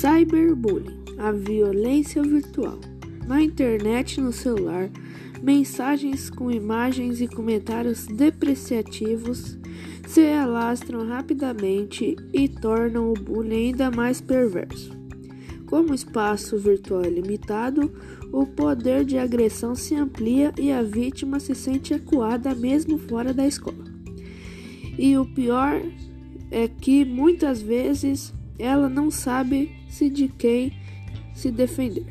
Cyberbullying, 0.00 1.18
a 1.18 1.32
violência 1.32 2.22
virtual. 2.22 2.78
Na 3.26 3.42
internet, 3.42 4.20
no 4.20 4.32
celular, 4.32 4.88
mensagens 5.42 6.30
com 6.30 6.52
imagens 6.52 7.20
e 7.20 7.26
comentários 7.26 8.06
depreciativos 8.06 9.58
se 10.06 10.24
alastram 10.30 11.04
rapidamente 11.04 12.14
e 12.32 12.48
tornam 12.48 13.10
o 13.10 13.14
bullying 13.14 13.70
ainda 13.70 13.90
mais 13.90 14.20
perverso. 14.20 14.96
Como 15.66 15.90
o 15.90 15.94
espaço 15.96 16.56
virtual 16.56 17.02
é 17.02 17.10
limitado, 17.10 17.92
o 18.32 18.46
poder 18.46 19.04
de 19.04 19.18
agressão 19.18 19.74
se 19.74 19.96
amplia 19.96 20.52
e 20.56 20.70
a 20.70 20.80
vítima 20.80 21.40
se 21.40 21.56
sente 21.56 21.92
acuada 21.92 22.54
mesmo 22.54 22.98
fora 22.98 23.34
da 23.34 23.44
escola. 23.44 23.84
E 24.96 25.18
o 25.18 25.26
pior 25.26 25.82
é 26.52 26.68
que 26.68 27.04
muitas 27.04 27.60
vezes 27.60 28.32
ela 28.58 28.88
não 28.88 29.10
sabe 29.10 29.74
se 29.88 30.10
de 30.10 30.28
quem 30.28 30.72
se 31.34 31.50
defender. 31.50 32.06